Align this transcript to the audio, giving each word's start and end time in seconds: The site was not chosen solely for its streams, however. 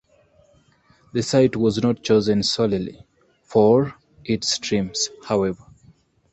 The 1.13 1.21
site 1.21 1.55
was 1.57 1.77
not 1.83 2.01
chosen 2.01 2.41
solely 2.41 3.05
for 3.45 3.93
its 4.25 4.49
streams, 4.51 5.09
however. 5.27 5.63